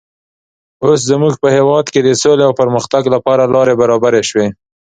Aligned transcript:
اوس 0.85 0.99
زموږ 1.11 1.33
په 1.43 1.47
هېواد 1.57 1.85
کې 1.93 1.99
د 2.03 2.09
سولې 2.21 2.43
او 2.47 2.53
پرمختګ 2.61 3.03
لپاره 3.15 3.51
لارې 3.53 3.79
برابرې 3.81 4.21
شوې. 4.29 4.47